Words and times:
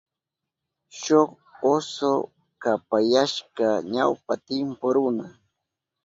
Shuk 0.99 1.29
oso 1.73 2.11
kapayashka 2.61 3.67
ñawpa 3.93 4.33
timpu 4.47 4.87
runa. 4.95 5.27